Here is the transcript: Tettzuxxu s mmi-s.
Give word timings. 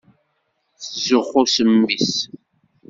Tettzuxxu 0.79 1.43
s 1.53 1.55
mmi-s. 1.69 2.13